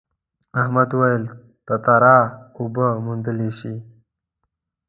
احمد 0.61 0.89
وویل 0.93 1.23
تتارا 1.67 2.17
اوبه 2.57 2.85
موندلی 3.05 3.49
شي. 3.59 3.75